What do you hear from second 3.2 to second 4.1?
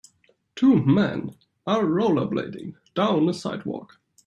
a sidewalk.